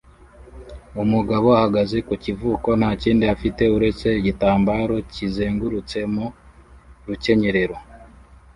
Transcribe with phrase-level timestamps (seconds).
[1.03, 6.25] Umugabo ahagaze ku kivuko nta kindi afite uretse igitambaro kizengurutse mu
[7.07, 7.75] rukenyerero